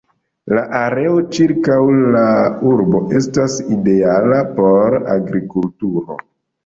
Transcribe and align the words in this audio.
La 0.57 0.61
areo 0.77 1.17
ĉirkaŭ 1.35 1.75
la 2.15 2.23
urbo 2.71 3.03
estas 3.21 3.59
ideala 3.79 4.41
por 4.59 4.97
agrikulturo. 5.17 6.19